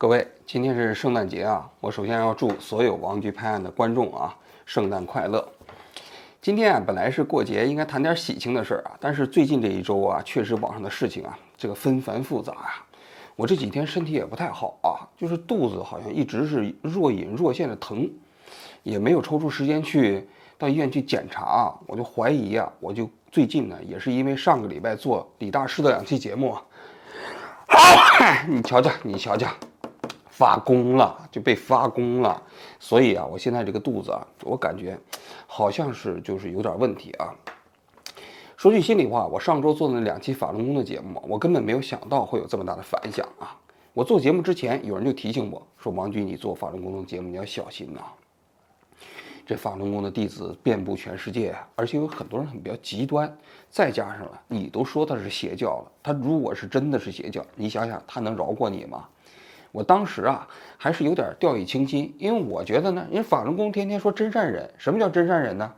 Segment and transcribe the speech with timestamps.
[0.00, 1.70] 各位，今天是圣诞节啊！
[1.78, 4.34] 我首先要祝所有王局拍案的观众啊，
[4.64, 5.46] 圣诞快乐！
[6.40, 12.82] 今天啊，本来是过节，应该谈点喜庆的事儿啊，但是最近这一周啊，确实网上的事情啊，这个纷繁复杂呀。
[13.36, 18.10] 我这几天身体也不太好啊，就是肚子好像一直是若隐若现的疼，
[18.82, 20.26] 也没有抽出时间去
[20.56, 29.46] 到医院去检查，我就怀疑啊，我就最近呢，也是因为上个礼拜做李大师的两期节目，啊 你瞧瞧，你瞧瞧。
[30.40, 32.42] 发功了，就被发功了，
[32.78, 34.98] 所以啊，我现在这个肚子啊，我感觉
[35.46, 37.28] 好像是就是有点问题啊。
[38.56, 43.54] 说句心里话，我上周做的那两期法轮功的节目，我根本没有想到会有这么大的反响啊。
[43.92, 48.00] 我做节目之前，有人就提醒我说：“王军，你做法轮功的节目你要小心呐。
[49.44, 53.30] 这法轮功的弟子遍布全世界，而且有很多人很比较极端，
[53.68, 59.06] 再加上了你都说他是邪教了，他如果是真的是邪教，你想想他能饶过你吗？”
[59.72, 65.72] 我当时啊，还是有点掉以轻心，因为我觉得呢，人法轮功天天说真善忍，什么叫真善忍呢？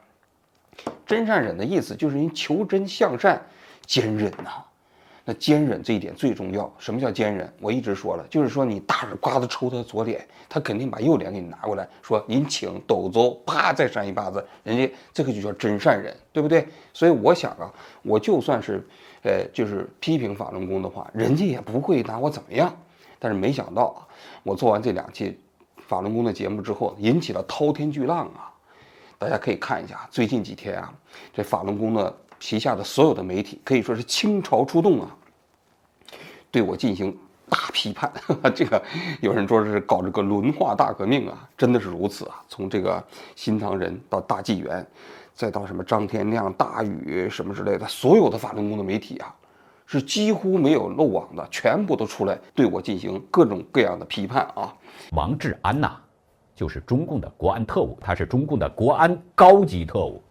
[1.06, 3.40] 真善忍的意思就是人求真向善，
[3.84, 4.50] 坚忍呐。
[5.24, 6.68] 那坚忍这一点最重要。
[6.78, 7.52] 什么叫坚忍？
[7.60, 16.66] 我一直说了，就是说你大耳刮子抽他左脸，他肯定把右脸给你拿过来，说您请抖走，啪再扇一巴子，人家这个就叫真善忍，对不对？
[16.92, 18.84] 所以我想啊，我就算是，
[19.22, 22.76] 呃，就是批评法轮功的话，人家也不会拿我怎么样。
[23.22, 24.02] 但是没想到啊，
[24.42, 25.38] 我做完这两期
[25.86, 28.50] 法轮功的节目之后，引起了滔天巨浪啊！
[29.16, 30.92] 大家可以看一下，最近几天啊，
[31.32, 35.16] 这法轮功的旗下的所有的媒体可以说是倾巢出动啊，
[36.50, 37.16] 对我进行
[37.48, 38.12] 大批判。
[38.56, 38.82] 这个
[39.20, 42.42] 有人说是搞这个轮化大革命啊，真的是如此啊！
[42.48, 43.00] 从这个
[43.36, 44.84] 新唐人到大纪元，
[45.32, 49.32] 再到什么张天亮、大禹什么之类的，所有的法轮功的媒体啊。
[49.86, 54.74] 是几乎没有漏网的，全部都出来对我进行各种各样的批判啊！
[55.12, 55.96] 王志安呐，
[56.54, 60.22] 就是中共的国安特务，他是中共的国安高级特务，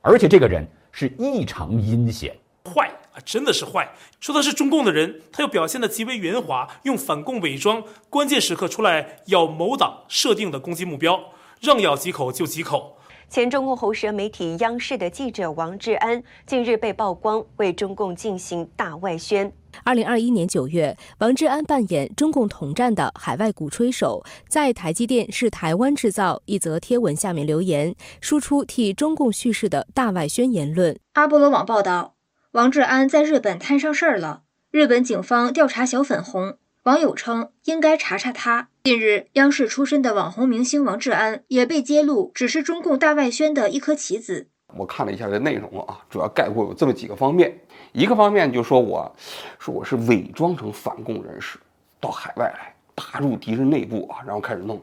[0.00, 2.34] 而且这个人是异常阴险，
[2.64, 3.86] 坏啊，真的是坏。
[4.20, 11.20] 说他是中共的人，他又表现的极为圆滑，用反共伪装，关键时刻出来咬某党设定的攻击目标，
[11.60, 12.96] 让咬几口就几口。
[13.30, 19.52] 前中共喉舌媒体央视的记者王志安近日被曝光为中共进行大外宣。
[19.84, 30.98] 二零二一年九月，王志安扮演中共统战的海外鼓吹手，在台积电是台湾制造一则贴文下面留言，输出替中共叙事的大外宣言论。
[31.12, 32.16] 阿波罗网报道，
[32.50, 34.42] 王志安在日本摊上事儿了，
[34.72, 36.56] 日本警方调查小粉红。
[36.84, 38.69] 网友称应该查查他。
[38.82, 44.48] 近日，央视出身的网红明星王志安也被揭露只是中共大外宣的一颗棋子。
[44.74, 47.60] 我看了一下这内容啊，主要概括有这么几个方面。
[47.92, 49.14] 一个方面就说我
[49.58, 51.58] 说我是伪装成反共人士
[52.00, 54.80] 到海外来，打入敌人内部啊，然后开始弄。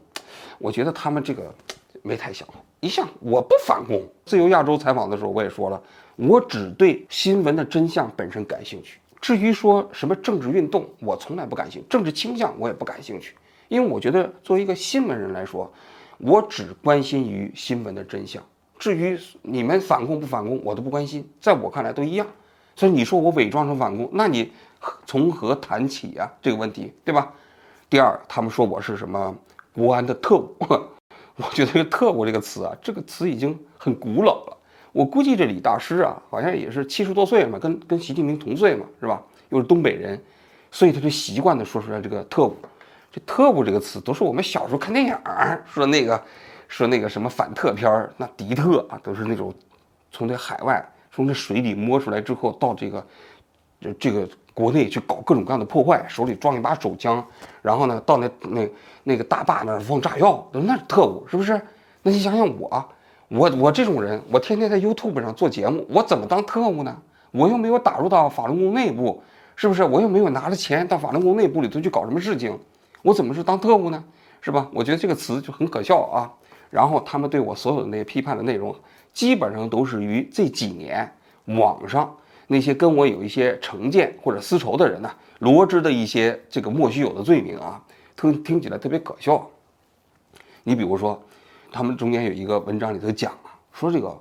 [0.60, 1.52] 我觉得他们这个
[2.04, 2.64] 没太想好。
[2.82, 4.08] 一向我不反共。
[4.26, 5.82] 自由亚洲采访的时候我也说了，
[6.18, 9.00] 我只对新闻的真相本身感兴趣。
[9.20, 13.34] 至于说什么政治运动，我从来不感兴趣；政治倾向我也不感兴趣，
[13.68, 15.72] 因为我觉得作为一个新闻人来说，
[16.18, 18.42] 我只关心于新闻的真相。
[18.80, 22.28] 至于你们反共不反共，我都不关心，在我看来都一样。
[22.76, 24.52] 所以你说我伪装成反共，那你
[25.06, 26.32] 从何谈起呀？
[26.42, 27.34] 这个问题，对吧？
[27.90, 29.36] 第二，他们说我是什么
[29.74, 30.56] 国安的特务，
[31.38, 34.58] 我觉得“特务”这个词啊，这个词已经很古老了。
[34.92, 39.22] 我估计这李大师啊，好像也是七十多岁嘛，跟跟习近平同岁嘛，是吧？
[39.50, 40.22] 又是东北人，
[40.72, 42.56] 所以他就习惯的说出来这个特务。
[43.12, 45.18] 这特务这个词都是我们小时候看电影
[45.66, 46.22] 说那个，
[46.68, 49.54] 说那个什么反特片儿，那敌特啊，都是那种
[50.12, 53.06] 从这海外从这水里摸出来之后，到这个
[53.80, 57.26] 这这个国内去搞各种各样的破坏，手里装一把手枪，
[57.62, 58.70] 然后呢，到那那
[59.04, 61.62] 那个大坝那儿放炸药，那是特务，是不是？
[62.04, 62.86] 那你想想我。
[63.30, 66.98] 我我这种人，我天天在 YouTube 上做节目，我怎么当特务呢？
[67.32, 69.22] 我又没有打入到法轮功内部，
[69.54, 69.84] 是不是？
[69.84, 72.58] 我又没有拿着钱到法轮功内部里头去搞什么事情，
[73.08, 74.04] 我怎么是当特务呢？
[74.42, 74.68] 是吧？
[74.74, 76.28] 我觉得这个词就很可笑啊。
[76.70, 78.76] 然后他们对我所有的那些批判的内容，
[79.14, 81.10] 基本上都是于这几年
[81.46, 82.14] 网上
[82.48, 85.10] 那些跟我有一些成见或者私仇的人呢
[85.40, 87.82] 罗织的一些这个莫须有的罪名啊，
[88.18, 89.50] 听听起来特别可笑。
[90.64, 91.18] 你比如说。
[91.70, 94.18] 他们中间有一个文章里头讲啊，说这个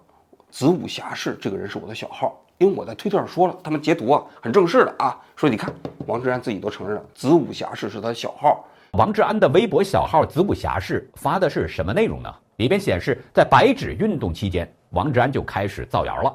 [0.50, 5.72] 子午侠士这个人是我的小号，因为我在推特上说了，他们截图啊很正式的啊，说你看
[6.06, 8.64] 王志安自己都承认了，子午侠士是他的小号。
[8.92, 12.34] 王志安的微博小号子午侠士发的是什么内容呢？
[12.56, 16.34] 里边显示，在白纸运动期间，王志安就开始造谣了。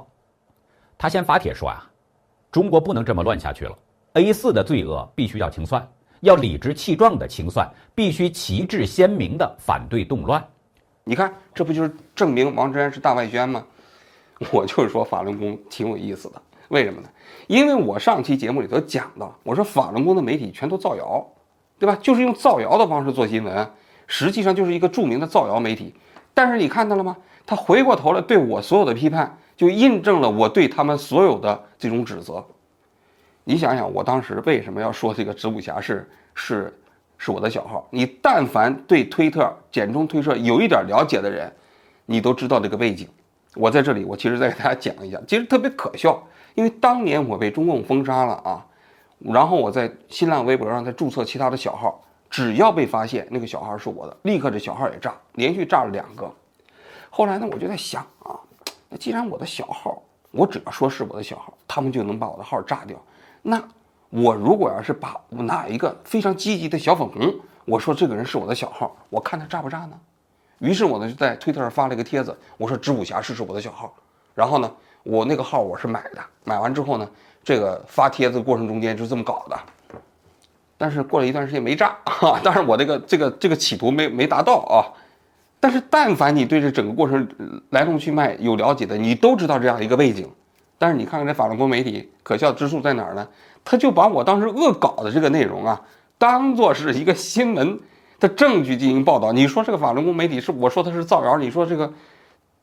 [0.98, 1.90] 他先发帖说啊，
[2.52, 3.76] 中国不能这么乱下去了
[4.14, 5.88] ，A 四的罪恶必须要清算。
[6.20, 10.46] 要理直气壮的清算，必须旗帜鲜明的反对动乱。
[11.04, 13.66] 你看，这不就是证明王志安是大外宣吗？
[14.52, 16.40] 我就是说法轮功挺有意思的，
[16.70, 17.10] 为什么呢？
[17.48, 21.26] 因为我上期节目里头讲到，我说法轮功的媒体全都造谣，
[21.82, 21.98] 对吧？
[22.00, 23.68] 就是用造谣的方式做新闻，
[24.06, 25.92] 实际上就是一个著名的造谣媒体。
[26.32, 27.18] 但是你看到了吗？
[27.44, 32.46] 他回过头来对我所有的批判，就印证了我对他们所有的这种指责。
[33.46, 36.72] 你想想，我当时为什么要说这个子午侠是是
[37.18, 37.88] 是我的小号？
[37.90, 41.52] 你但凡对推特、简中推特有一点了解的人，
[42.06, 43.08] 你都知道这个背景。
[43.56, 46.24] 我在这里，我其实再给大家讲一下，其实特别可笑，
[46.54, 48.64] 因为当年我被中共封杀了啊，
[49.24, 56.32] 然后我在新浪微博上再注册其他的小号，只要被发现那个小号是我的，立刻这小号也炸，连续炸了两个。
[57.10, 58.40] 后来呢，我就在想啊，
[58.90, 60.02] 那既然我的小号，
[60.32, 62.98] 我只要说是我的小号，他们就能把我的号炸掉。
[63.42, 63.62] 那
[64.10, 67.34] 我如果要是把哪一个非常积极的小粉红，
[67.66, 70.00] 我说这个人是我的小号，我看他炸不炸呢？
[70.60, 73.94] 于是我呢就在推特上发了一个帖子，我说“知武侠是是我的小号”，
[74.36, 74.72] 然后呢，
[75.04, 77.10] 我那个号我是买的，买完之后呢，
[77.44, 79.58] 这个发帖子过程中间就这么搞的。
[80.78, 84.82] 但是过了一段时间没炸，哈，当然我这个这个这个企图没没达到啊。
[85.60, 87.28] 但是但凡你对这整个过程
[87.70, 90.28] 来龙去脉有了解的，你都知道这样一个背景。
[90.80, 93.28] 但是你看看这法轮功媒体可笑之处在哪儿呢？
[93.64, 95.80] 他就把我当时恶搞的这个内容啊，
[96.18, 97.80] 当做是一个新闻
[98.20, 99.32] 的证据进行报道。
[99.32, 101.94] 你说这个法轮功媒体是我说他是造谣，你说这个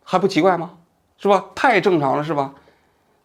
[0.02, 0.72] 还不奇怪吗？
[1.19, 1.44] 是吧？
[1.54, 2.52] 太正常了，是吧？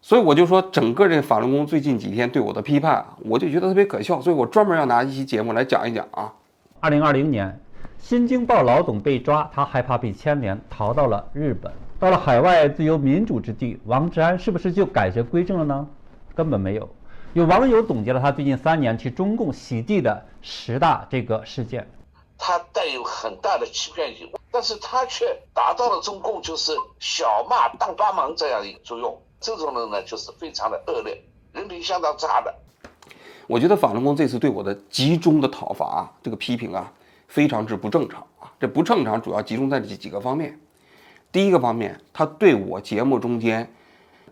[0.06, 4.20] 所以我就说，整个这法轮功最近几天对我的批判，我就觉得特别可笑。
[4.20, 6.30] 所以我专门要拿一期节目来讲一讲啊。
[6.78, 7.58] 二零二零年，
[7.96, 11.72] 新京报老总被抓，他害怕被牵连，逃到了日本。
[11.98, 15.88] 到了海外自由民主之地，王志安是不是就改邪归正了呢？
[16.34, 16.86] 根本没有。
[17.32, 21.88] 有网友总结了他最近三年去中共洗地的十大这个事件。
[22.36, 25.24] 他带有很大的欺骗性，但是他却
[25.54, 29.18] 达到了中共就是小骂大帮忙这样一个作用。
[29.44, 32.54] 这种人呢，就是非常的恶劣，人品相当差的。
[33.46, 36.90] 我觉得法轮功这次对我的集中的讨伐，这个批评啊，
[37.28, 38.50] 非常之不正常啊。
[38.58, 40.58] 这不正常主要集中在这几个方面。
[41.30, 43.70] 第一个方面，他对我节目中间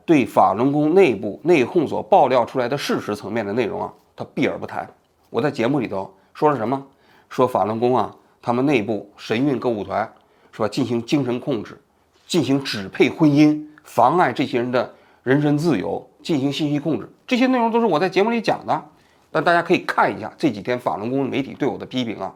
[0.07, 4.89] 对法轮功内部内讧所爆料出来的事实层面的内容啊，他避而不谈。
[5.29, 6.83] 我在节目里头说了什么？
[7.29, 10.11] 说法轮功啊，他们内部神韵歌舞团
[10.53, 10.69] 是吧？
[10.69, 11.79] 进行精神控制，
[12.27, 17.09] 进行指配婚姻，妨碍这些人的人身自由，进行信息控制。
[17.27, 18.83] 这些内容都是我在节目里讲的。
[19.31, 22.35] 但大家可以看一下这几天法轮功媒体对我的批评啊，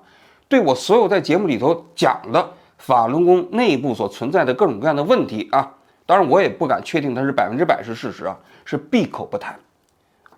[0.48, 2.52] 对我所有在节目里头讲的。
[2.78, 5.72] 法轮功内部所存在的各种各样的问题啊，
[6.04, 8.36] 当然我也不敢确定它是百分之百是事实啊，
[8.66, 9.58] 是闭口不谈，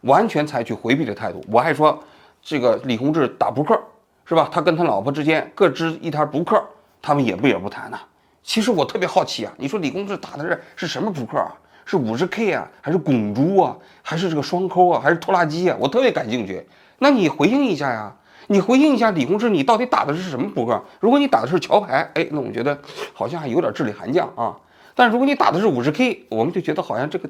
[0.03, 1.45] 完全采取回避的态度。
[1.51, 1.99] 我还说
[2.41, 3.77] 这个李洪志打扑克
[4.25, 4.49] 是吧？
[4.53, 6.65] 他跟他老婆之间各支一台扑克，
[7.03, 7.99] 他们也不也不谈呢。
[8.45, 11.51] 其实我特别好奇啊，你说李洪志打的是是什么扑克啊？
[11.89, 15.77] 是五十 K 啊，还是拱猪啊，还是这个双抠啊，还是拖拉机啊？
[15.81, 16.63] 我特别感兴趣。
[16.99, 18.15] 那你回应一下呀。
[18.51, 20.83] 你回应一下李洪志，你到底打的是什么扑克？
[21.01, 22.79] 如果你打的是桥牌，哎，那我觉得
[23.13, 24.57] 好像还有点智力含量啊。
[24.95, 27.29] 但如果你打的是五十 K，我们就觉得好像这个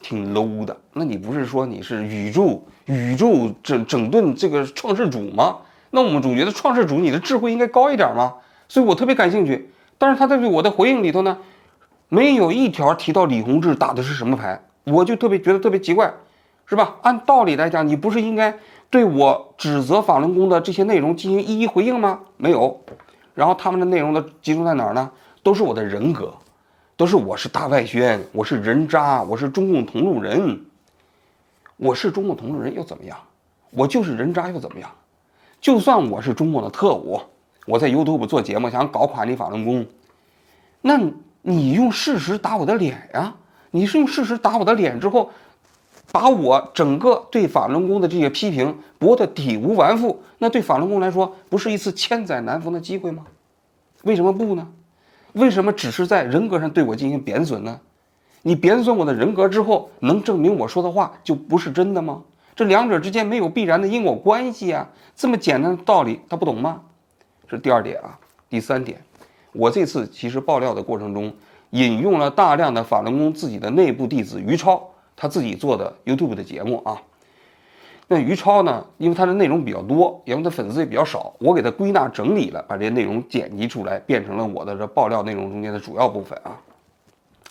[0.00, 0.76] 挺 low 的。
[0.92, 5.56] 那你不是说你是宇宙宇宙整整顿这个创世主吗？
[5.90, 8.34] 那我们总觉得创世主你的智慧应该高一点吗？
[8.68, 9.68] 所以我特别感兴趣。
[9.98, 11.38] 但是他在我的回应里头呢，
[12.14, 16.12] 没有一条提到李洪志打的是什么牌，我就特别觉得特别奇怪，
[16.66, 16.96] 是吧？
[17.00, 18.54] 按道理来讲，你不是应该？
[18.90, 22.20] 对我指责法轮功的这些内容进行一一回应吗？
[22.36, 22.78] 没有。
[23.34, 25.10] 然后他们的内容都集中在哪儿呢？
[25.42, 26.34] 都是我的人格，
[26.98, 30.66] 都是我是大外宣，我是人渣，我是中共同路人。
[31.78, 33.16] 我是中共同路人又怎么样？
[33.70, 34.90] 我就是人渣又怎么样？
[35.62, 37.18] 就算我是中共的特务，
[37.66, 39.86] 我在 YouTube 做节目想搞垮你法轮功，
[40.82, 41.00] 那
[41.42, 43.34] 你用事实打我的脸呀？
[43.70, 45.30] 你是用事实打我的脸之后？
[46.10, 53.24] 把我整个对法轮功的这些批评驳得体无完肤，那对法轮功来说不是一次千载难逢的机会吗？
[54.02, 54.68] 为什么不呢？
[55.32, 57.80] 为什么只是在人格上对我进行贬损呢？
[58.42, 62.22] 你贬损我的人格之后，能证明我说的话就不是真的吗？
[62.54, 64.90] 这两者之间没有必然的因果关系啊！
[65.16, 66.82] 这么简单的道理他不懂吗？
[67.48, 68.18] 这是第二点啊。
[68.50, 69.02] 第三点，
[69.52, 71.32] 我这次其实爆料的过程中
[71.70, 74.88] 引用了大量的法轮功自己的内部弟子于超。
[75.14, 77.00] 他自己做的 YouTube 的节目啊，
[78.08, 78.84] 那于超呢？
[78.96, 86.58] 因为他的内容比较多，因为他粉丝也比较少，我给他归纳整理了，把这些内容剪辑出来，变成了我的这爆料内容中间的主要部分啊。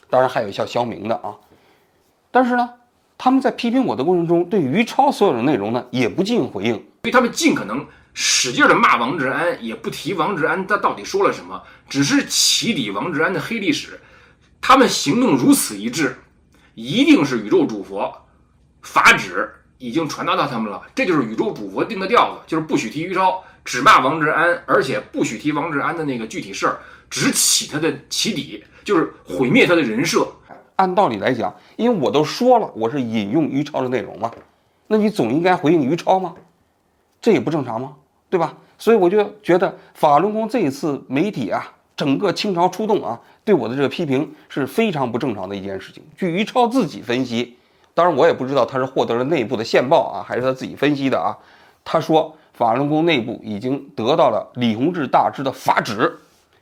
[0.09, 1.37] 当然还有像肖明的啊，
[2.31, 2.69] 但是呢，
[3.17, 6.73] 他们在批评我的过程中，对于超所有的内容呢，也不进行回应。
[6.73, 13.99] 所以他们尽可能使劲的骂王志安，也不提王志安他到底说了什么，只是起底王志安的黑历史。
[14.59, 16.17] 他们行动如此一致，
[16.75, 18.13] 一定是宇宙主佛
[18.81, 20.81] 法旨已经传达到他们了。
[20.93, 30.27] 这就是宇宙主佛定的调子，就是不许提于超，只骂王志安，而且不许提王志安的那个具体事儿，只起他的起底，就是毁灭他的人设。
[30.75, 34.31] 按道理来讲，因为我都说了我是引用于超的内容嘛，
[34.87, 36.35] 那你总应该回应于超吗？
[37.19, 37.93] 这也不正常吗？
[38.31, 38.55] 对吧？
[38.77, 46.01] 所以我就觉得法轮功这一次媒体啊，整个倾巢出动啊，对我的这个批评是非常不正常的一件事情。
[46.17, 47.57] 据于超自己分析，
[47.93, 51.37] 当然我也不知道他是获得了内部的线报啊，还是他自己分析的啊。
[51.83, 56.17] 他说法轮功内部已经得到了李洪志大师的法旨，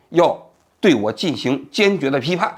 [0.09, 0.37] 要
[0.81, 2.51] 对我进行坚决的批判。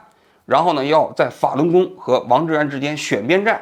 [0.46, 3.62] 然后呢，要在法轮功和王志安之间选边站。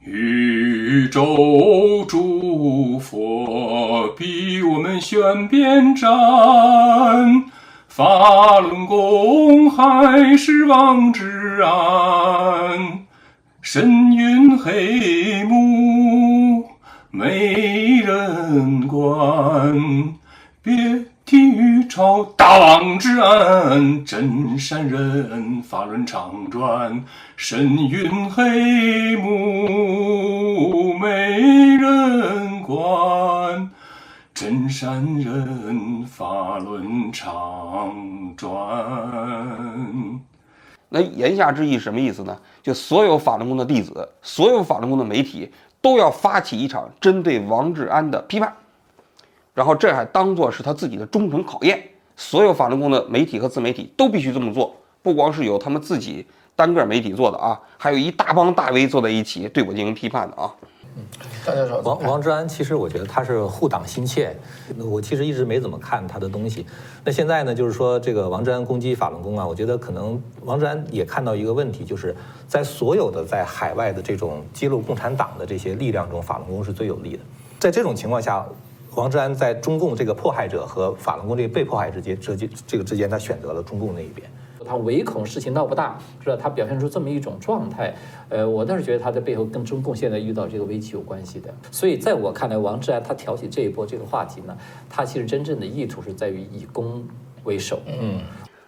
[0.00, 6.08] 宇宙诸佛逼我们选边站，
[7.88, 13.00] 法轮功还是王之安？
[13.60, 16.64] 深云黑幕
[17.10, 20.14] 没人管，
[20.62, 21.07] 别。
[21.28, 27.04] 体育朝大王之安，真善人法轮常转，
[27.36, 33.70] 神云黑幕没人管，
[34.32, 37.94] 真善人法轮常
[38.34, 38.48] 转。
[40.88, 42.34] 那言下之意什么意思呢？
[42.62, 48.50] 就所有法轮功的弟子，所有法轮功的媒体，都要发起一场针对王志安的批判。
[49.58, 51.82] 然后这还当做是他自己的忠诚考验，
[52.16, 54.72] 所有法轮功的媒体和自媒体都必须这么做，
[55.02, 56.24] 不光是有他们自己
[56.54, 60.54] 单个媒体做的啊，还有一大帮大 V 坐在一起对我进行批判的啊。
[60.94, 61.02] 嗯，
[61.44, 64.32] 大家说王王志安，其实我觉得他是护党心切，
[64.78, 66.64] 我其实一直没怎么看他的东西。
[67.04, 72.14] 那现在呢，就是说这个王志安攻击法轮功啊，我觉得可能王志安也看到一个问题，就是
[72.46, 77.24] 在所有的在海外的这种揭露共产党的这些力量中，法轮功是最有利的。
[77.58, 78.46] 在这种情况下。
[78.98, 82.34] 王志安在中共这个迫害者和法轮功这个被迫害之间，这
[82.66, 84.28] 这个之间，他选择了中共那一边。
[84.66, 86.36] 他唯恐事情闹不大，是吧？
[86.36, 87.94] 他表现出这么一种状态，
[88.28, 91.48] 呃，我倒是觉得他在背后跟中共现在遇到这个危机有关系的。
[91.70, 94.58] 所以在我看来，王志安他挑起这一波这个话题呢，
[94.90, 97.06] 他其实真正的意图是在于以攻
[97.44, 97.80] 为守。
[97.86, 98.20] 嗯。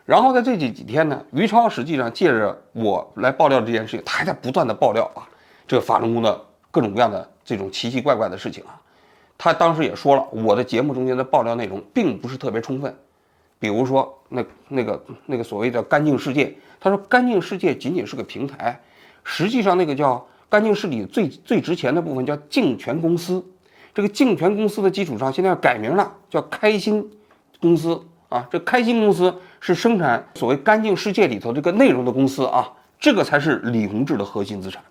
[0.07, 5.27] 然后在这几几天呢，于超实际上借着我来爆料这件事情，他还在不断的爆料啊，
[5.67, 8.80] 这个法轮功的各种各样的这种奇奇怪怪的事情啊。
[9.43, 12.95] 他当时也说了，我的节目中间的爆料内容并不是特别充分，
[13.59, 18.79] 比如说那那个那个所谓的“干净世界”，他说“干净世界”仅仅是个平台，
[19.25, 23.43] 实际上那个叫“干净世界”最最值钱的部分叫净泉公司，
[23.95, 27.11] 这个净泉公司的基础上现在要改名了，叫开心
[27.63, 34.83] 公司啊，这开心公司是生产所谓“干净世界”里头这个内容的公司啊，这个才是李洪志的核心资产。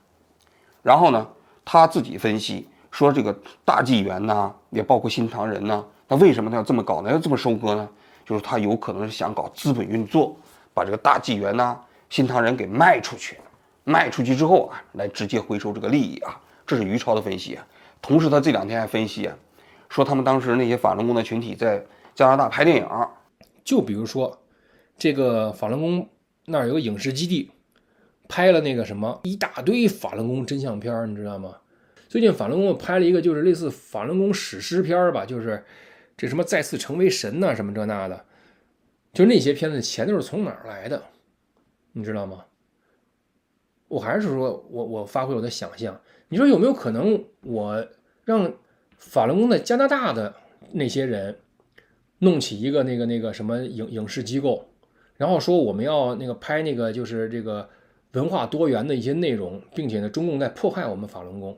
[0.81, 1.27] 然后呢，
[1.63, 2.67] 他自己分析。
[2.91, 7.11] 说这个大纪元呐，也包括新唐人呐，那为什么他要这么搞呢？
[7.11, 7.87] 要这么收割呢？
[8.25, 10.35] 就是他有可能是想搞资本运作，
[10.73, 11.79] 把这个大纪元呐、
[12.09, 13.37] 新唐人给卖出去，
[13.83, 16.39] 卖出去之后啊，来直接回收这个利益啊。
[16.65, 17.65] 这是于超的分析啊。
[18.01, 19.35] 同时，他这两天还分析啊，
[19.89, 22.87] 说他们当时那些法轮功的群体在加拿大拍电影，
[23.63, 24.37] 就比如说
[24.97, 26.07] 这个法轮功
[26.45, 27.49] 那儿有个影视基地，
[28.27, 31.55] 拍了那个什么一大堆法轮功真相片，你知道吗？
[32.09, 35.63] 最近法轮功拍了一个，就是类似法轮功史诗片吧，就是
[36.17, 38.25] 这什么再次成为神呐，什么这那的，
[39.13, 41.03] 就那些片子钱都是从哪儿来的，
[41.91, 42.45] 你知道吗？
[43.89, 47.87] 我还是说我我发挥我的想象，你说有没有可能我
[48.25, 48.51] 让
[48.97, 50.33] 法轮功在加拿大的
[50.71, 51.37] 那些人
[52.17, 54.67] 弄起一个那个那个什么影影视机构，
[55.15, 57.69] 然后说我们要那个拍那个就是这个
[58.13, 61.55] 文化多元的一些内容，并且呢中共在迫害我们法轮功。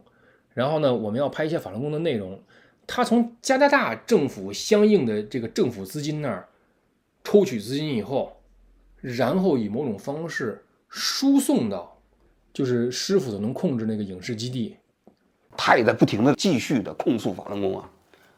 [0.54, 2.38] 然后呢，我们要拍一些法轮功的内容，
[2.86, 6.48] 他从加拿大政府相应的这个政府资金那儿
[7.24, 8.36] 抽取资金以后，
[9.00, 11.98] 然后以某种方式输送到，
[12.52, 14.76] 就是师傅所能控制那个影视基地。
[15.56, 17.90] 他也在不停的继续的控诉法轮功啊，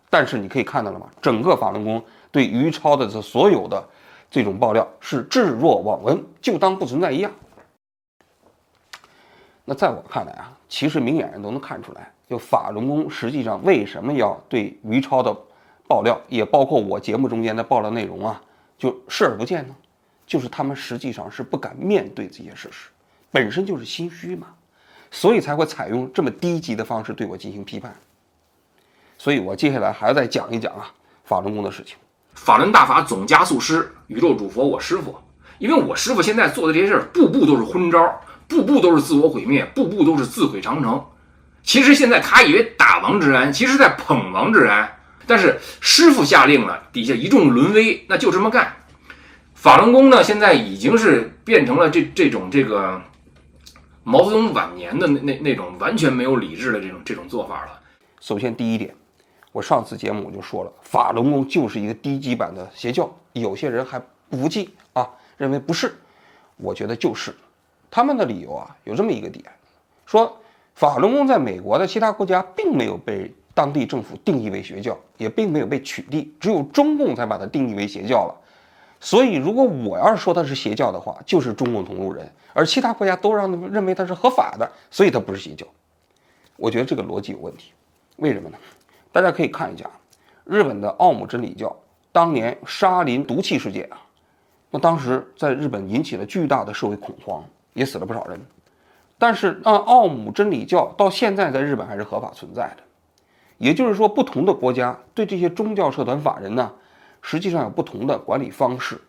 [0.09, 1.09] 但是你可以看到了吗？
[1.19, 3.83] 整个法轮功对于超的这所有的
[4.29, 7.31] 这种爆料是置若罔闻，就当不存在一样。
[9.65, 10.59] 那在我看来啊。
[10.73, 15.31] 其实明眼人都能看出来，就法轮功实际上为什么要对于超的
[15.87, 18.41] 爆料，也包括我节目中间的爆料内容啊，
[18.75, 19.75] 就视而不见呢？
[20.25, 22.89] 就是他们实际上是不敢面对这些事实，
[23.29, 24.47] 本身就是心虚嘛。
[25.11, 27.95] 所以才会采用这么低级的方式对我进行批判。
[29.19, 30.91] 所以我接下来还要再讲一讲啊
[31.23, 31.95] 法轮功的事情。
[32.33, 35.15] 法轮大法总加速师，宇宙主佛我师傅。
[35.59, 41.03] 因为我师傅现在做的这些事儿，步步都是昏招，步步都是自我毁灭，步步都是自毁长城。
[41.63, 44.97] 其实现在他以为打王志安，其实在捧王志安。
[45.25, 48.75] 但是师傅下令了，底下一众沦威，那就这么干。
[49.53, 53.01] 法轮功呢，现在已经是变成了这这种这个
[54.03, 57.79] 毛泽东晚年的那那那种完全没有理智的这种这种做法了。
[58.19, 58.93] 首先第一点，
[59.53, 63.97] 我上次节目我就说了，法轮功就是一个低级版的邪教，有些人还
[64.29, 65.07] 不服气啊，
[65.37, 65.95] 认为不是，
[66.57, 67.33] 我觉得就是。
[67.95, 69.45] 他们的理由啊，有这么一个点，
[70.03, 70.35] 说
[70.73, 78.33] 法轮功在美国的其他国家并没有被当地政府定义为邪教，也并没有被取缔，只有中共才把它定义为邪教了。
[78.99, 85.63] 所以，如果我要是说它是邪教的话，就是中共同路人，而其他国家都让认为它是合法的，所以它不是邪教。
[86.55, 87.73] 我觉得这个逻辑有问题，
[88.15, 88.57] 为什么呢？
[89.11, 89.87] 大家可以看一下，
[90.45, 91.75] 日本的奥姆真理教
[92.11, 94.01] 当年沙林毒气事件啊，
[94.71, 97.43] 那当时在日本引起了巨大的社会恐慌。
[97.73, 98.39] 也死了不少人，
[99.17, 102.83] 但是按奥姆真理教到现在在日本还是合法存在的。
[103.57, 106.71] 也就是说，不同的国家对这些宗教社团法人呢，
[107.21, 108.99] 实际上有不同的管理方式。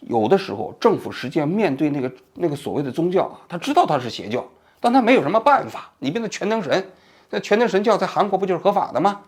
[0.00, 4.44] 有的时候，政府实际上面对那个那个所谓的宗教啊，他知道他是邪教，
[4.80, 5.90] 但他没有什么办法。
[5.98, 6.90] 你变成全能神，
[7.30, 9.20] 那全能神教在韩国不就是合法的吗？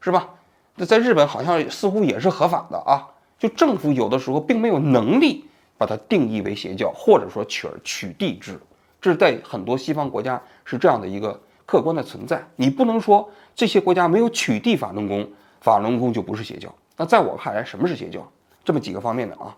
[0.00, 0.30] 是吧？
[0.76, 3.08] 那在日本好像似乎也是合法的啊。
[3.38, 5.46] 就政府有的时候并没有能力。
[5.80, 8.60] 把它定义为邪教，或者说取而取缔之，
[9.00, 12.46] 这是在很多西方国家是这样的一个客观的存在。
[12.54, 15.26] 你不能说这些国家没有取缔法轮功，
[15.62, 16.68] 法轮功就不是邪教。
[16.98, 18.30] 那在我看来，什么是邪教？
[18.62, 19.56] 这么几个方面的啊。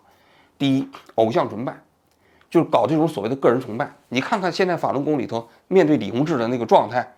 [0.57, 1.75] 第一，偶像崇拜，
[2.49, 3.93] 就是搞这种所谓的个人崇拜。
[4.09, 7.12] 你看看现在法轮功里头面对李洪志的那个状态。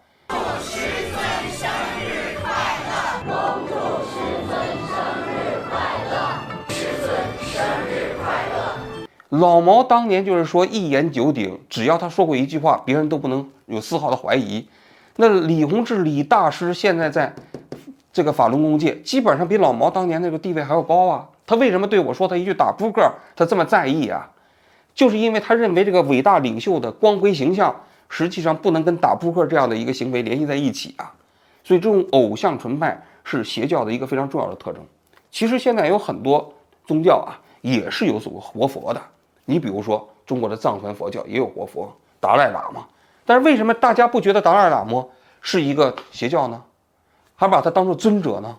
[9.40, 14.64] 老毛当年就是说一言九鼎，只要他说过一句话，别人都不能有丝毫的怀疑。
[15.16, 17.34] 那李洪志李大师现在在
[18.12, 21.28] 这个法轮功界，基本上比老毛当年那个地位还要高啊。
[21.46, 24.30] 他为什么对我说他一句打扑克，他这么在意啊？
[24.94, 27.74] 就是因为他认为这个伟大领袖的光辉形象，
[28.08, 31.12] 实际上不能跟打扑克这样的一个行为联系在一起啊。
[31.64, 34.80] 所以这种偶像崇拜是邪教的一个非常重要的特征。
[35.32, 36.54] 其实现在有很多
[36.86, 39.02] 宗教啊，也是有所活佛的。
[39.44, 42.86] 你比如说，中国的藏传佛教也有活佛达赖喇嘛，
[43.26, 45.06] 但是为什么大家不觉得达赖喇嘛
[45.40, 46.62] 是一个邪教呢？
[47.36, 48.56] 还把他当做尊者呢？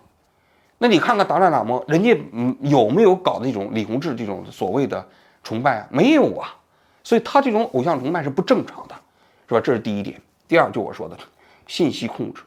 [0.78, 5.04] 那你看看达赖喇嘛，人家嗯有没有搞那种李洪志这种所谓的
[5.42, 5.88] 崇拜啊？
[5.90, 6.54] 没有啊，
[7.02, 8.94] 所以他这种偶像崇拜是不正常的，
[9.48, 9.60] 是吧？
[9.60, 10.20] 这是第一点。
[10.46, 11.16] 第二，就我说的
[11.66, 12.42] 信息控制，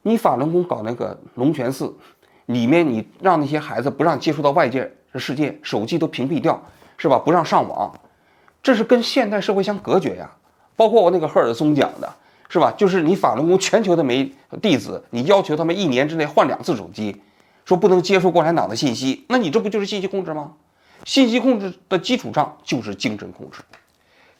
[0.00, 1.94] 你法轮功搞那个龙泉寺，
[2.46, 6.58] 里面你让那些孩子不让接触到外界的世界，手机都屏蔽掉。
[6.96, 7.18] 是吧？
[7.18, 7.92] 不让上网，
[8.62, 10.30] 这是跟现代社会相隔绝呀。
[10.76, 12.12] 包括我那个赫尔松讲的，
[12.48, 12.72] 是吧？
[12.76, 17.20] 就是你法轮功全球的每弟子，你要求他们一年之内换两次手机，
[17.64, 20.52] 说不能接触共产党的信息，那你这不就是信息控制吗？
[21.04, 23.60] 信息控制的基础上就是精神控制。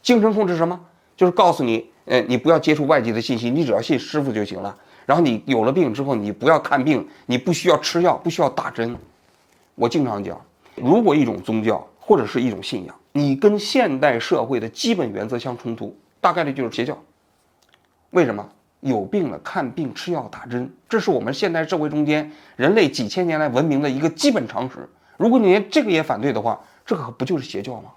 [0.03, 0.81] 精神控制什么？
[1.17, 4.77] 就是告诉你，呃，你不要接触外界的信息，你只要信师傅就行了。
[5.05, 8.97] 然后你有了病之后，你不要看病，你不需要吃药，不需要打针。
[9.75, 10.41] 我经常讲，
[10.77, 17.03] 如果一种宗教，或者是一种信仰，你跟现代社会的基本原则相冲突，大概率就是邪教。
[18.11, 18.47] 为什么？
[18.81, 24.87] 有病了看病、吃药、打针，这是我们现代社会中间人类几千年来文明的一个基本常识。
[25.17, 27.91] 如果你连这个也反对的话，这可不就是邪教吗？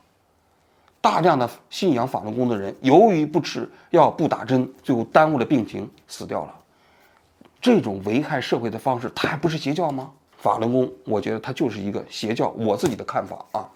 [1.01, 6.55] 大量的信仰法轮功的人，由于不吃药、不打针，最后耽误了病情，死掉了。
[7.59, 10.09] 这种危害社会的方式，它还不是邪教吗？
[10.37, 13.67] 法轮功，我觉得它就是一个邪教，我自己的看法啊。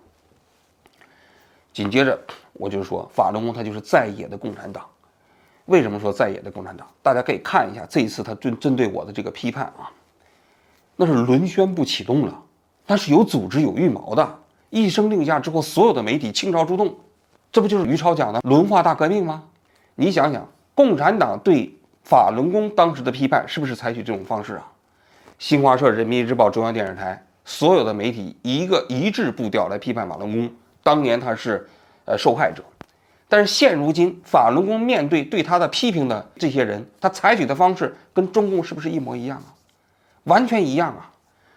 [1.73, 2.19] 紧接着，
[2.53, 4.85] 我就说法轮功它就是在野的共产党。
[5.65, 6.87] 为什么说在野的共产党？
[7.03, 9.91] 大家可以看一下这一次他针针对我的这个批判啊，
[10.95, 12.43] 那是轮宣布启动了，
[12.87, 14.39] 那是有组织有预谋的。
[14.71, 16.95] 一声令下之后，所有的媒体倾巢出动，
[17.51, 19.43] 这不就是于超讲的轮化大革命吗？
[19.93, 21.71] 你想想，共产党对
[22.03, 24.71] 法轮功当时的批判是不是采取这种方式啊？
[25.37, 30.51] 新华社、人民日报、中央电视台所有的媒体一个一致步调来批判法轮功。
[30.83, 31.67] 当年他是，
[32.05, 32.63] 呃，受害者，
[33.27, 39.53] 但是现如今法轮功面对对他的批评的这些人，他采取的方式跟中共是不是一模一样啊？
[40.25, 41.11] 完全一样啊！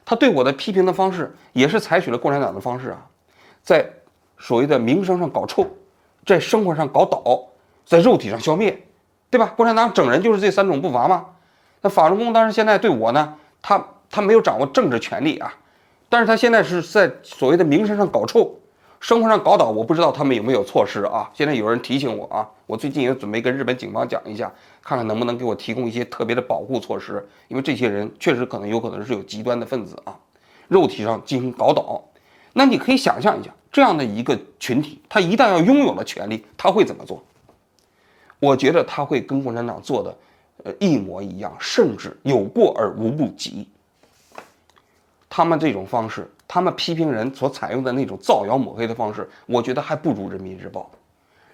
[0.04, 3.06] 他对我的批评的方式也是采取了共产党的方式啊，
[3.62, 3.88] 在
[4.38, 5.66] 所谓的名声上搞臭，
[6.26, 7.22] 在生活上搞倒，
[7.85, 8.87] 在肉体上消灭，
[9.30, 9.52] 对吧？
[9.56, 11.26] 共产党整人就是这三种步伐嘛。
[11.80, 15.52] 那法轮功当时现在对我呢，他他没有掌握政治权利啊，
[16.08, 18.58] 但是他现在是在所谓的名声上搞臭，
[19.02, 21.28] 生活上搞倒，我不知道他们有没有措施啊。
[21.34, 24.48] 现在有人提醒我啊，我最近也准备跟日本警方讲一下，
[24.80, 30.16] 看看能不能给我提供一些特别的保护措施，因为这些人确实可能有可能是有极端的分子啊，
[30.68, 32.00] 肉体上进行搞倒。
[32.52, 37.20] 那你可以想象一下，这样的一个群体，他一旦要拥有了权力，他会怎么做？
[38.38, 40.16] 我觉得他会跟共产党做的。
[40.64, 43.66] 呃，一模一样，甚至有过而无不及。
[45.35, 50.90] 他们这种方式，他们批评人所采用的那种造谣抹黑的方式，我觉得还不如《人民日报》。《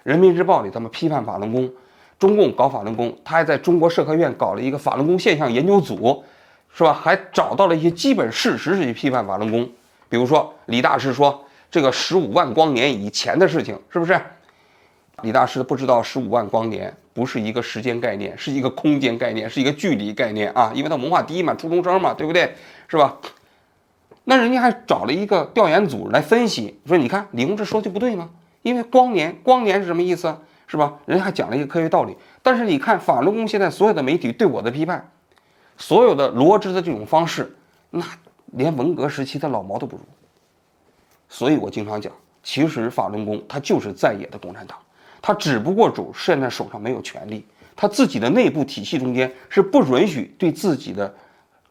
[0.03, 1.71] 人民日报》里他们批判法轮功，
[2.19, 6.21] 中共搞法轮功，他还在中国社科院搞了一个法轮功现象研究组，
[6.73, 6.91] 是吧？
[6.91, 9.69] 还找到了一些基本事实去批判法轮功，
[10.09, 14.19] 比如说李大师说这个十五万光年以前的事情，是不是？
[15.21, 20.69] 李大师不知道十五万光年不是一个时间概念，是一个空间概念，是一个距离概念啊！
[20.75, 22.53] 因为他文化低嘛，初中生嘛，对不对？
[22.89, 23.15] 是吧？
[24.29, 28.29] 那人家还找了一个调研组来分析，说你看李洪志说的不对吗？
[28.61, 30.37] 因为光年，光年是什么意思？
[30.67, 30.99] 是吧？
[31.07, 32.15] 人家还讲了一个科学道理。
[32.43, 35.09] 但是你看法轮功现在所有的媒体对我的批判，
[35.77, 37.51] 所有的罗织的这种方式，
[37.89, 38.05] 那
[38.51, 40.03] 连文革时期的老毛都不如。
[41.27, 42.13] 所以我经常讲，
[42.43, 44.77] 其实法轮功它就是在野的共产党。
[45.23, 47.43] 他只不过主现在手上没有权利，
[47.75, 51.11] 他自己的内部体系中间是不允许对自己的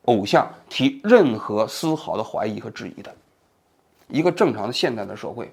[0.09, 3.15] 偶像提任何丝毫的怀疑和质疑的。
[4.09, 5.53] 一个正常的现代的社会，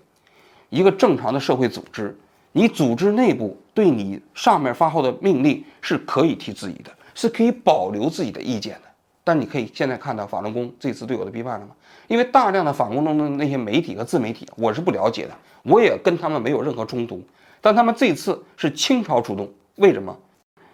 [0.70, 2.18] 一个正常的社会组织，
[2.54, 8.82] 你组织内部对你上面发号的命令是可以提质疑的，是可以保留自己的意见的。
[9.26, 11.76] 但你可以现在看到法轮功这次对我的批判了吗？
[12.08, 17.22] 因为大量的法轮功中的那些媒体和自媒体，我是不了解的，我也跟他们没有任何冲突。
[17.60, 20.16] 但他们这次是倾巢出动，为什么？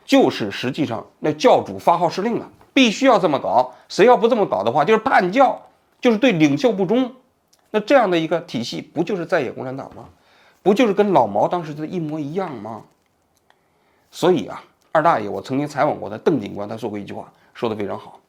[0.03, 3.73] 就是实际上那教主发号施令了，必须要这么搞。
[3.87, 5.61] 谁要不这么搞的话，就是叛教，
[5.99, 7.13] 就是对领袖不忠。
[7.69, 10.09] 那这样的一个体系，不就是在野共产党吗？
[10.63, 12.83] 不就是跟老毛当时的一模一样吗？
[14.11, 18.19] 所以啊，二大爷，我曾经采访过的邓警官，他说过一句话，说的非常好：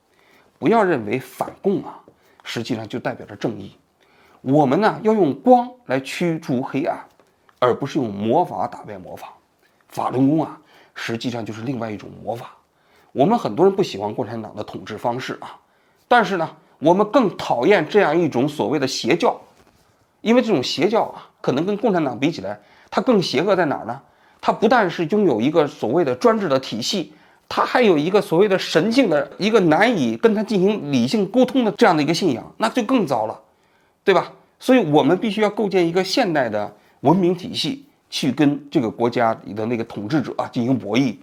[0.58, 1.98] 不要认为反共啊，
[2.44, 3.76] 实际上就代表着正义。
[4.40, 6.98] 我们呢，要用光来驱逐黑暗。
[7.64, 9.34] 而不是用魔法打败魔法，
[9.86, 10.60] 法轮功啊，
[10.96, 12.56] 实际上就是另外一种魔法。
[13.12, 15.56] 我们很多人不喜欢共产党的统治方式啊，
[16.08, 19.40] 但是呢，我们更讨厌这样一种所谓的邪教，
[20.20, 22.58] 因为这种邪教啊，可能跟共产党比起来，
[22.90, 24.00] 它更邪恶在哪儿呢？
[24.40, 27.12] 它不但是拥有一个所谓的专制的体系，
[27.48, 33.40] 它还有一个所谓的神性的一个难以跟它进行理性沟通的这样的一个信仰，那就更糟了，
[34.02, 34.32] 对吧？
[34.58, 36.72] 所以我们必须要构建一个现代的。
[37.02, 41.16] 文明体系去跟这个国家里的那个统治者啊进行博弈，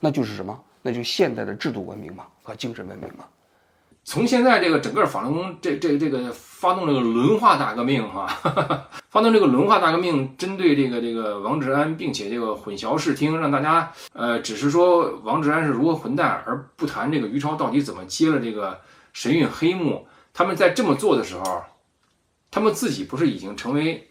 [0.00, 0.58] 那就是什么？
[0.82, 3.24] 那就现代的制度文明嘛和精神文明嘛。
[4.04, 8.26] 从现在这个整个法轮功这这这个发动这个轮化大革命哈，
[9.08, 18.80] 发动这个轮化大革命，针对这个这个王志安，并且这个混淆视听，让大家呃只是说王志安是如何混蛋，而不谈这个于超到底怎么接了这个
[19.12, 20.04] 神韵黑幕。
[20.34, 21.62] 他们在这么做的时候，
[22.50, 24.08] 他们自己不是已经成为？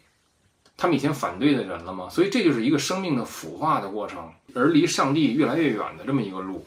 [0.77, 2.07] 他们以前反对的人了吗？
[2.10, 6.65] 所以这就是一个生命的腐化的过程，而离上帝越来越远的这么一个路。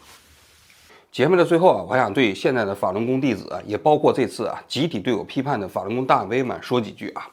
[1.10, 7.28] 节目的最后啊，我想对现在的法轮功弟子，也包括这次啊集体对我批判的法轮功大 V 们说几句啊。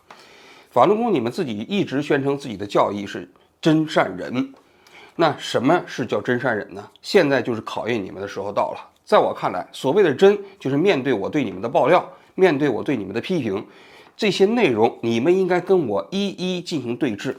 [0.69, 3.29] 法轮功，你们自己一直宣称自己的教义是
[3.59, 4.53] 真善人，
[5.15, 6.87] 那什么是叫真善人呢？
[7.01, 8.89] 现在就是考验你们的时候到了。
[9.03, 13.65] 在我看来，所谓的真，就是面对我对你们的爆料，面对我对你们的批评。
[14.15, 17.35] 这些内容你们应该跟我一一进行对峙。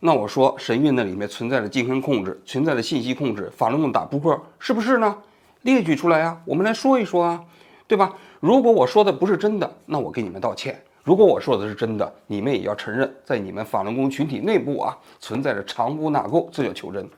[0.00, 5.16] 那我说神韵那里面存在着精神控制，存在着信息控制，法轮功打扑克是不是呢？
[5.60, 7.40] 列举出来啊，我们来说一说啊，
[7.86, 8.12] 对吧？
[8.40, 17.08] 如果我说的不是真的，那我给你们道歉；如果我说的是真的，你们也要承认，在你们法轮功群体内部啊，存在着藏污纳垢，这叫求真。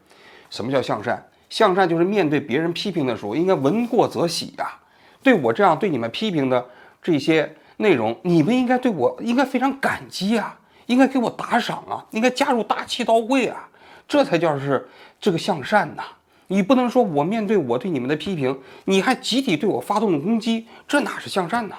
[0.51, 1.25] 什么叫向善？
[1.49, 4.79] 向善就是面对别人批评的时候，应该闻过则喜呀。
[5.23, 6.63] 对我这样对你们批评的
[7.03, 7.51] 这些。
[7.77, 13.69] 内容，你们应该对我应该非常感激啊，应该给我打赏啊，应该加入大气刀会啊，
[14.07, 14.89] 这才叫是
[15.21, 16.03] 这个向善呐。
[16.47, 21.75] 你不能说我面对我对你们的批评，你还集体对我发动攻击，这哪是向善呢？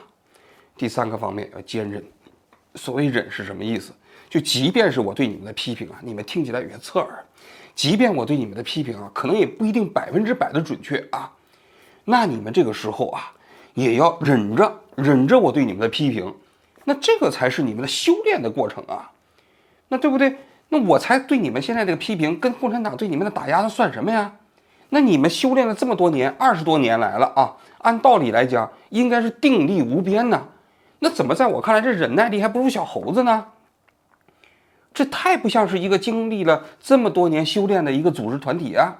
[0.75, 2.03] 第三个方面要坚韧。
[2.73, 3.93] 所谓忍是什么意思？
[4.27, 7.23] 就即便是我对你们的批评啊，你们听起来有些侧耳，
[7.73, 11.31] 即便我对你们的批评啊，可能也不一定百分之百的准确啊，
[12.03, 13.31] 那你们这个时候啊，
[13.75, 14.81] 也要忍着。
[14.95, 16.33] 忍着我对你们的批评，
[16.85, 19.11] 那这个才是你们的修炼的过程啊，
[19.89, 20.37] 那对不对？
[20.69, 24.33] 那我才对你们现在这个批评跟共产党对你们的打压，那算什么呀？
[24.89, 30.47] 那你们修炼了这么多年，二十多年来了啊，按道理来讲应该是定力无边呢，
[30.99, 33.45] 那怎么在我看来这忍耐力还不如小猴子呢？
[34.93, 38.95] 这太不像是一个经历了这么多年修炼的一个组织团体啊！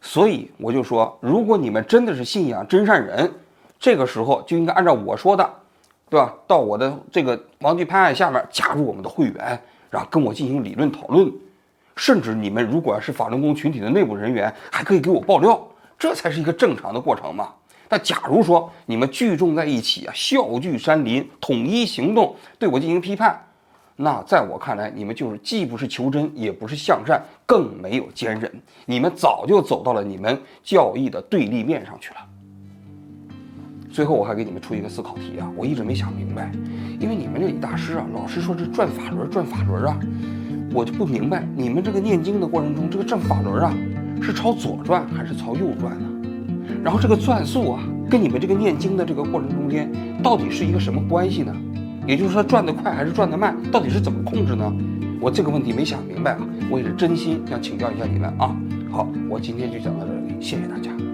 [0.00, 3.32] 所以我就说，如果你们真的是信仰真善人，
[3.82, 5.44] 这个时候就应该按照我说的，
[6.08, 6.32] 对吧？
[6.46, 11.28] 到我的这个王局拍案下面加入我们的会员，然后跟我进行理论讨论，
[11.96, 15.60] 甚至你们如果要是法轮功群体的内部人员，还可以给我爆料，
[15.98, 17.48] 这才是一个正常的过程嘛。
[17.88, 23.36] 那假如说你们聚众在一起啊，笑聚山林，统一行动，对我进行批判。
[23.96, 28.48] 那在我看来，你们就是既不是求真，也不是向善，更没有坚韧。
[28.86, 32.20] 你们早就走到了你们教义的对立面上去了。
[33.92, 36.50] 最后，我还给你们出一个思考题啊，我一直没想明白，
[36.98, 40.00] 因为你们这李大师啊，老是说这转法轮，转法轮啊，
[40.72, 43.74] 我就不明白，你们这个念经的过程中，这个转法轮啊，
[44.22, 46.08] 是朝左转还是朝右转呢？
[46.82, 51.54] 然后这个转速啊，跟你们这个念经的这个过程中间，到底是一个什么关系呢？
[52.06, 54.72] 也就是说，转得快还是转得慢，到底是怎么控制呢？
[55.20, 58.56] 我这个问题没想明白啊，我也是真心想请教一下你们啊。
[58.90, 61.11] 好，我今天就讲到这里，谢谢大家。